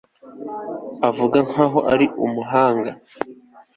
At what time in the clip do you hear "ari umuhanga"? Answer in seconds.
1.91-2.91